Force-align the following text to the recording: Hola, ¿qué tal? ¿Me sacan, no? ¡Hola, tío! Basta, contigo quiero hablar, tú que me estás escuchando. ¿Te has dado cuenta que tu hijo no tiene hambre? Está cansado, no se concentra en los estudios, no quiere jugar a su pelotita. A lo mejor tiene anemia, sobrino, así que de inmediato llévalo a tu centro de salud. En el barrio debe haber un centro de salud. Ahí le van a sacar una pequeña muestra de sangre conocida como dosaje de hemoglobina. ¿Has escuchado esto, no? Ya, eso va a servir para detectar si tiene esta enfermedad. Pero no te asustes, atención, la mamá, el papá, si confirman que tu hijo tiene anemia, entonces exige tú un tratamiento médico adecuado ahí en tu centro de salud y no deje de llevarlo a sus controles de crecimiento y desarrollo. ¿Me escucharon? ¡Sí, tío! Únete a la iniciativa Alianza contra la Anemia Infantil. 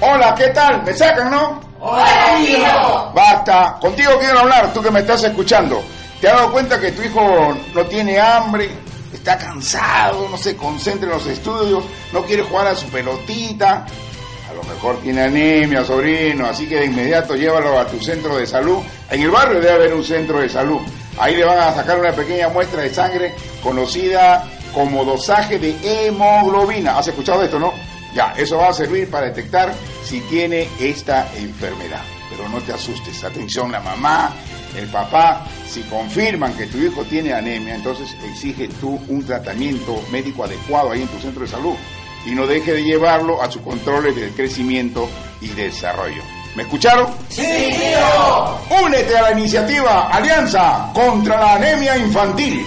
Hola, 0.00 0.32
¿qué 0.36 0.48
tal? 0.48 0.84
¿Me 0.84 0.94
sacan, 0.94 1.28
no? 1.28 1.60
¡Hola, 1.80 2.36
tío! 2.38 3.12
Basta, 3.12 3.78
contigo 3.80 4.12
quiero 4.20 4.40
hablar, 4.40 4.72
tú 4.72 4.80
que 4.80 4.92
me 4.92 5.00
estás 5.00 5.24
escuchando. 5.24 5.82
¿Te 6.20 6.28
has 6.28 6.34
dado 6.34 6.52
cuenta 6.52 6.78
que 6.78 6.92
tu 6.92 7.02
hijo 7.02 7.56
no 7.74 7.84
tiene 7.86 8.20
hambre? 8.20 8.70
Está 9.12 9.36
cansado, 9.36 10.28
no 10.28 10.36
se 10.36 10.56
concentra 10.56 11.08
en 11.08 11.14
los 11.14 11.26
estudios, 11.26 11.82
no 12.12 12.22
quiere 12.22 12.44
jugar 12.44 12.68
a 12.68 12.76
su 12.76 12.86
pelotita. 12.86 13.86
A 14.48 14.54
lo 14.54 14.62
mejor 14.62 15.00
tiene 15.00 15.22
anemia, 15.22 15.84
sobrino, 15.84 16.46
así 16.46 16.68
que 16.68 16.76
de 16.76 16.86
inmediato 16.86 17.34
llévalo 17.34 17.76
a 17.76 17.86
tu 17.86 18.00
centro 18.00 18.36
de 18.36 18.46
salud. 18.46 18.78
En 19.10 19.22
el 19.22 19.30
barrio 19.30 19.60
debe 19.60 19.72
haber 19.72 19.94
un 19.94 20.04
centro 20.04 20.38
de 20.38 20.48
salud. 20.48 20.80
Ahí 21.18 21.34
le 21.34 21.44
van 21.44 21.58
a 21.58 21.74
sacar 21.74 21.98
una 21.98 22.12
pequeña 22.12 22.48
muestra 22.48 22.82
de 22.82 22.94
sangre 22.94 23.34
conocida 23.60 24.44
como 24.72 25.04
dosaje 25.04 25.58
de 25.58 25.76
hemoglobina. 25.82 26.98
¿Has 26.98 27.08
escuchado 27.08 27.42
esto, 27.42 27.58
no? 27.58 27.72
Ya, 28.14 28.34
eso 28.36 28.56
va 28.56 28.68
a 28.68 28.72
servir 28.72 29.10
para 29.10 29.26
detectar 29.26 29.72
si 30.02 30.20
tiene 30.22 30.68
esta 30.80 31.28
enfermedad. 31.36 32.02
Pero 32.30 32.48
no 32.48 32.60
te 32.60 32.72
asustes, 32.72 33.24
atención, 33.24 33.72
la 33.72 33.80
mamá, 33.80 34.32
el 34.76 34.86
papá, 34.88 35.46
si 35.66 35.82
confirman 35.82 36.54
que 36.54 36.66
tu 36.66 36.78
hijo 36.78 37.04
tiene 37.04 37.32
anemia, 37.32 37.74
entonces 37.74 38.14
exige 38.24 38.68
tú 38.80 39.00
un 39.08 39.24
tratamiento 39.24 40.02
médico 40.10 40.44
adecuado 40.44 40.90
ahí 40.90 41.02
en 41.02 41.08
tu 41.08 41.18
centro 41.18 41.42
de 41.42 41.48
salud 41.48 41.74
y 42.26 42.32
no 42.32 42.46
deje 42.46 42.74
de 42.74 42.84
llevarlo 42.84 43.42
a 43.42 43.50
sus 43.50 43.62
controles 43.62 44.14
de 44.16 44.30
crecimiento 44.30 45.08
y 45.40 45.48
desarrollo. 45.48 46.22
¿Me 46.54 46.62
escucharon? 46.64 47.06
¡Sí, 47.28 47.42
tío! 47.42 48.84
Únete 48.84 49.16
a 49.16 49.22
la 49.22 49.32
iniciativa 49.32 50.08
Alianza 50.08 50.90
contra 50.92 51.38
la 51.40 51.54
Anemia 51.54 51.96
Infantil. 51.96 52.66